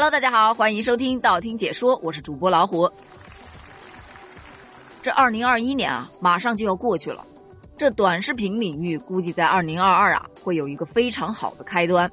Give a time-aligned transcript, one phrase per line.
[0.00, 2.88] Hello，大家好，欢迎收听道听解说，我是主播老虎。
[5.02, 7.26] 这二零二一年啊，马上就要过去了，
[7.76, 12.08] 这短视频领域估计在二零二二啊，会有一个非常好的开端。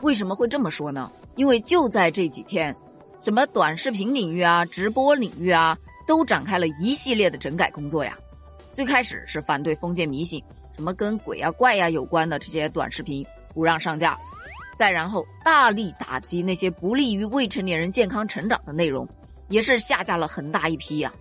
[0.00, 1.08] 为什么会这么说呢？
[1.36, 2.74] 因为就在这几天，
[3.20, 5.78] 什么短视频领域啊、直播领域啊，
[6.08, 8.18] 都展开了一系列的整改工作呀。
[8.74, 10.42] 最开始是反对封建迷信，
[10.74, 13.24] 什么跟鬼啊、怪呀有关的这些短视频
[13.54, 14.18] 不让上架。
[14.80, 19.06] 再然后，大力打击那些不利于未成年人健康成长的内容，
[19.50, 21.12] 也是下架了很大一批呀。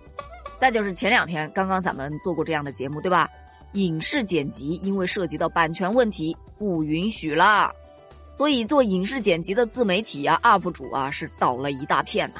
[0.55, 3.27] 再就是前两天刚刚咱们做过这样的节目，对吧？
[3.73, 7.70] 影视剪辑因为涉及到版权问题不允许啦，
[8.34, 12.39] 所以做影视剪辑的自媒体啊、UP 主啊是倒了一大片呐。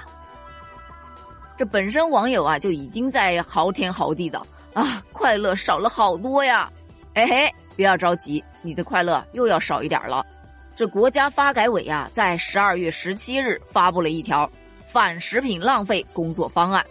[1.58, 4.42] 这本身网友啊就已经在嚎天嚎地的
[4.74, 6.72] 啊，快乐少了好多呀。
[7.14, 10.26] 哎嘿，不要着急，你的快乐又要少一点了。
[10.80, 14.50] 这国家发改委啊，在十二月十七日发布了一条
[14.88, 16.86] 反食品浪费工作方案。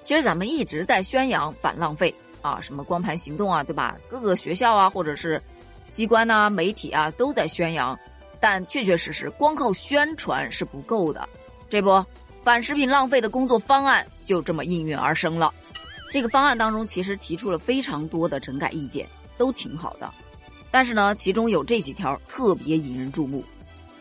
[0.00, 3.96] 其实咱们一直在宣扬反浪费啊，什么光盘行动啊，对吧？
[4.08, 5.42] 各个学校啊，或者是
[5.90, 7.98] 机关呐、媒体啊，都在宣扬。
[8.38, 11.28] 但确确实实，光靠宣传是不够的。
[11.68, 12.06] 这不，
[12.44, 15.52] 反食品浪费的工作方案就这么应运而生了。
[16.12, 19.04] 这个方案当中，其实提出了非常多的整改意见，
[19.36, 20.08] 都挺好的。
[20.72, 23.44] 但是呢，其中有这几条特别引人注目。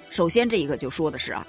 [0.09, 1.45] 首先，这一个就说的是啊，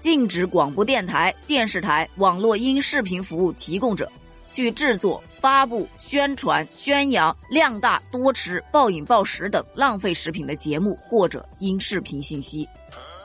[0.00, 4.10] 禁止广播电台、电视台、网络音视频服务提供者
[4.50, 12.66] 去制作、发布、宣传、宣扬量大多吃、暴饮暴食等浪费食品的节目或者音视频信息。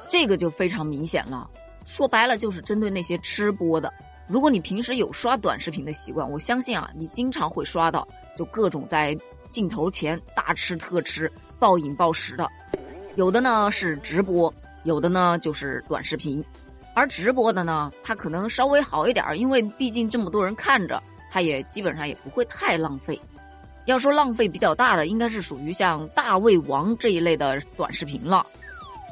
[0.09, 1.49] 这个就非常明显了，
[1.85, 3.91] 说白了就是针对那些吃播的。
[4.27, 9.17] 如果你平时有刷短视频的习惯，我相信啊，你经常会刷到，就各种在。
[9.47, 12.49] 镜头前大吃特吃、暴饮暴食的，
[13.15, 16.43] 有的呢是直播，有的呢就是短视频。
[16.93, 23.19] 而直播的呢，它可能稍微好一点，因为毕竟这么多人看着，它也基本上也不会太浪费。
[23.85, 28.45] 要说浪费比较大的，应该是属于像大胃王这一类的短视频了，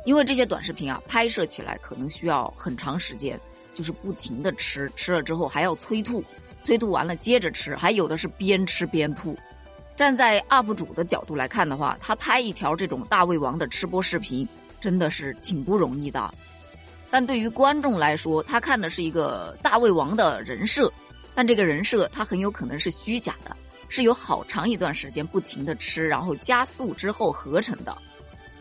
[0.03, 3.39] 因为这些短视频啊，拍摄起来可能需要很长时间，
[3.73, 6.23] 就是不停的吃，吃了之后还要催吐，
[6.63, 9.37] 催吐完了接着吃，还有的是边吃边吐。
[9.95, 14.47] 站在 UP 主的角度来看的话，他拍一条这种大胃王的吃播视频，
[14.81, 16.33] 真的是挺不容易的。
[17.09, 20.91] 但对于观众来说，他看的是一个大胃王的人设，
[21.34, 23.55] 但这个人设他很有可能是虚假的，
[23.88, 27.97] 是有好长一段时间不停的吃，然后加速之后合成的。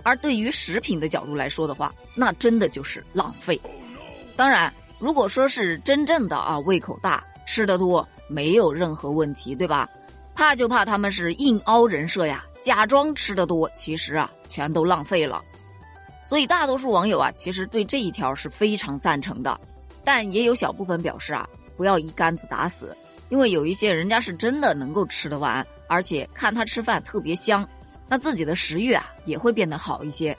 [0.04, 3.60] 而对于食品的角度来说的话，那真的就是浪费。
[4.36, 9.88] 当然，如果说是真正的啊胃口大，吃的多，没有任何问题，对吧？
[10.34, 15.42] 怕就怕他们是硬凹人设呀，假装吃的多，其实啊全都浪费了。
[16.26, 19.60] 所以大多数网友啊，其实对这一条是非常赞成的，
[20.04, 22.96] 但也有小部分表示啊，不要一竿子打死，
[23.28, 27.68] 因为有一些人家是真的能够吃得完，而且看他吃饭特别香，
[28.08, 30.36] 那自己的食欲啊也会变得好一些。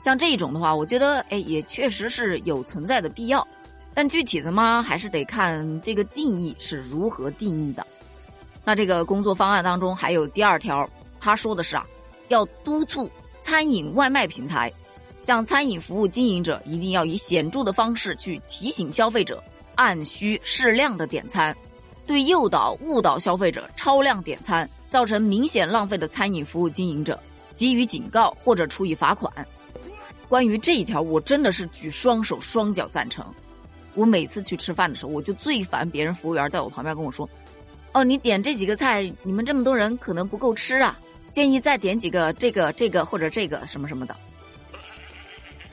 [0.00, 3.46] 像这种的话，我觉得哎，也确实是有存在的必要。
[3.94, 7.86] 但具体的嘛，还是得看这个定义是如何定义的。
[8.64, 10.88] 那这个工作方案当中还有第二条，
[11.20, 11.86] 他说的是啊，
[12.28, 13.10] 要督促
[13.40, 14.72] 餐饮外卖平台，
[15.20, 19.42] 向餐饮服务经营者一定要以显著的方式去提醒消费者
[19.74, 21.54] 按需适量的点餐，
[22.06, 27.18] 对诱导误导消费者超量点餐造成明显浪费的餐饮服务经营者
[27.54, 29.30] 给予警告或者处以罚款。
[30.28, 33.26] 关于这一条，我真的是举双手双脚赞成。
[33.94, 37.28] 我每次去吃饭的时候，我就最烦别人服务员在我旁边跟我说
[37.92, 40.98] ：“哦，你点这几个菜，你们这么多人可能不够吃啊，
[41.30, 44.16] 建议再点几个这个这个或者这个什么什么的。”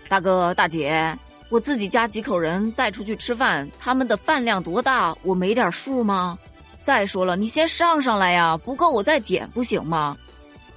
[0.09, 1.17] 大哥大姐，
[1.49, 6.37] 我自己家几口人带出去吃饭，他们的饭量多大，我没点数吗？
[6.81, 10.17] 再说了，你先上上来呀，不够我再点不行吗？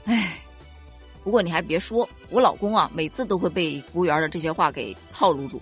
[0.05, 0.39] 哎，
[1.25, 5.61] 不过你还别说，我老公啊，每次都会被服务员的这些话给套路住，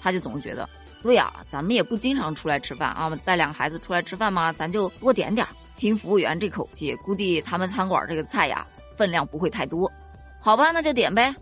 [0.00, 0.66] 他就总觉得。
[1.04, 5.46] 对呀，咱们也不经常出来吃饭啊，带两个孩子出来吃饭嘛，咱就多点点
[5.76, 8.66] 听服务员这口气，估计他们餐馆这个菜呀
[8.96, 9.92] 分量不会太多，
[10.40, 11.34] 好吧，那就点呗。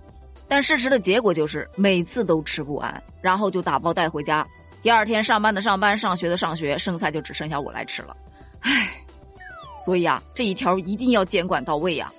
[0.49, 4.45] 但事实的结果就是每次都吃不完，然后就打包带回家。
[4.83, 8.17] 第二天上班的上班，上学的上学，剩菜就只剩下我来吃了。
[8.63, 8.91] 唉，
[9.85, 12.13] 所以啊，这一条一定要监管到位呀。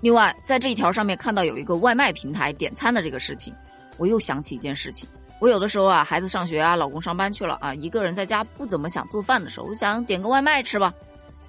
[0.00, 3.54] 另外，在这一条上面看到有一个外卖平台点餐的这个事情，
[3.98, 5.08] 我又想起一件事情。
[5.42, 10.94] 我有的时候啊，孩子上学啊，老公上班去了啊，一个人在家不怎么想做饭的时候，我想点个外卖吃吧。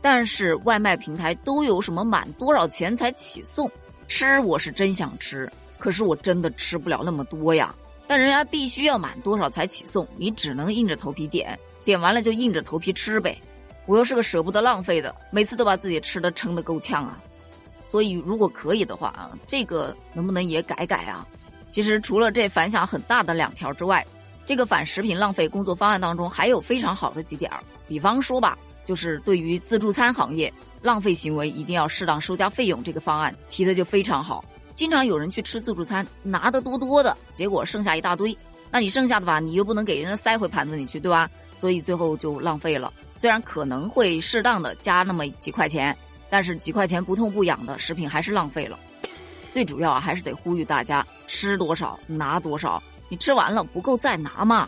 [0.02, 3.70] 但是外卖平台都有什么满多少钱才起送？
[4.08, 5.48] 吃我是真想吃，
[5.78, 7.72] 可是我真的吃不了那么多呀。
[8.08, 11.56] 但人家必须要满多少才起送，你只能硬着头皮点，
[11.86, 13.40] 点完了就硬着头皮吃呗。
[13.86, 17.22] 我又是个舍不得浪费的，每次都把自己吃的撑得够呛啊。
[17.86, 21.28] 所以如果可以的话啊，这个能不能也改改啊？
[21.74, 24.06] 其实除了这反响很大的两条之外，
[24.46, 27.60] 这个反食品浪费工作方案当中还有非常好的几点儿。
[27.88, 28.56] 比方说吧，
[28.86, 30.54] 就是对于自助餐行业
[30.84, 34.46] 浪费行为一定要适当收加费用这个方案提的就非常好。
[34.76, 38.38] 经常有人去吃自助餐，拿的多多的，结果剩下一大堆。
[38.70, 41.28] 那你剩下的吧，你又不能给人家塞回盘子里去，对吧？
[41.58, 42.94] 所以最后就浪费了。
[43.18, 45.98] 虽然可能会适当的加那么几块钱，
[46.30, 48.78] 但是几块钱不痛不痒的食品还是浪费了。
[49.54, 54.68] 最主要啊，还是得呼吁大家吃多少拿多少，你吃完了不够再拿嘛。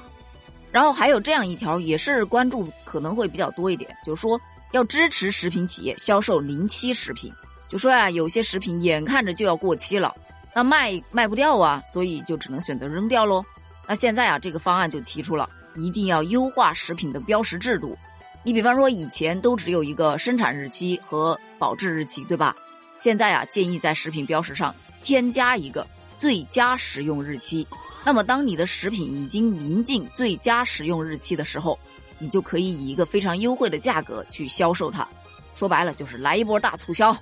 [0.72, 4.40] 然后还有这样一条，也是关注可能会比较多一点，就是说
[4.74, 7.34] 要支持食品企业销售临期食品。
[7.68, 10.14] 就说呀，有些食品眼看着就要过期了，
[10.54, 13.44] 那卖卖不掉啊，所以就只能选择扔掉喽。
[13.88, 17.98] 那现在啊，这个方案就提出了，一定要优化食品的标识制度。
[18.44, 22.56] 你比方说，以前都只有一个生产日期和保质日期，对吧？
[22.98, 25.86] 现在啊，建议在食品标识上添加一个
[26.18, 27.68] 最佳食用日期。
[28.04, 31.78] 那么，当你的食品已经临近最佳食用日期的时候，
[32.20, 35.08] 你就可以以一个非常优惠的价格去销售它。
[35.54, 37.16] 说白了，就是来一波大促销。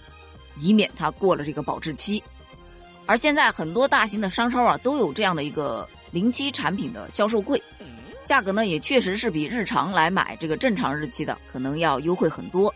[0.57, 2.21] 以免它过了这个保质期，
[3.07, 7.59] 而现在很多大型的商超啊都有这样的一个临期产品的销售柜，
[8.23, 12.71] 价格呢也确实是比日常来买这个正常日期的可能要优惠很多。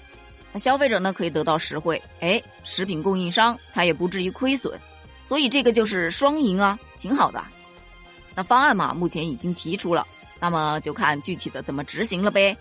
[0.54, 4.80] 那消费者呢可以得到实惠，哎，食品供应商他也不至于亏损，
[5.28, 7.44] 所以这个就是双赢啊，挺好的。
[8.36, 10.06] 那方案嘛目前已经提出了，
[10.40, 12.56] 那么就看具体的怎么执行了呗。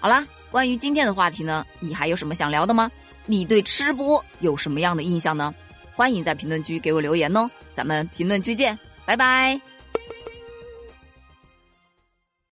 [0.00, 2.90] 好啦，关于今天的话题呢，你还有什么想聊的吗？
[3.24, 5.54] 你对吃播有什么样的印象呢？
[5.94, 9.71] 欢迎在评论区给我留言哦，咱们评论区见，拜拜。